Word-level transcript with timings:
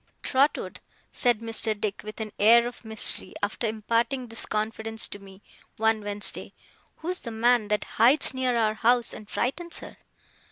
'Trotwood,' 0.23 0.79
said 1.11 1.41
Mr. 1.41 1.79
Dick, 1.79 2.01
with 2.03 2.19
an 2.19 2.31
air 2.39 2.65
of 2.67 2.83
mystery, 2.83 3.35
after 3.43 3.67
imparting 3.67 4.25
this 4.25 4.47
confidence 4.47 5.07
to 5.07 5.19
me, 5.19 5.43
one 5.77 6.01
Wednesday; 6.03 6.53
'who's 6.95 7.19
the 7.19 7.29
man 7.29 7.67
that 7.67 7.83
hides 7.83 8.33
near 8.33 8.57
our 8.57 8.73
house 8.73 9.13
and 9.13 9.29
frightens 9.29 9.77
her? 9.77 9.97